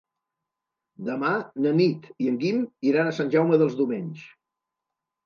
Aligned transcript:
Demà 1.09 1.33
na 1.65 1.73
Nit 1.79 2.07
i 2.25 2.29
en 2.31 2.39
Guim 2.45 2.63
iran 2.93 3.11
a 3.11 3.13
Sant 3.19 3.29
Jaume 3.37 3.61
dels 3.63 3.77
Domenys. 3.83 4.25